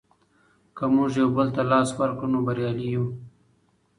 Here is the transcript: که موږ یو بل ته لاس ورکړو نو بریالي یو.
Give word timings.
که 0.75 0.83
موږ 0.93 1.11
یو 1.21 1.29
بل 1.35 1.47
ته 1.55 1.61
لاس 1.71 1.89
ورکړو 1.99 2.31
نو 2.33 2.39
بریالي 2.47 2.87
یو. 2.95 3.05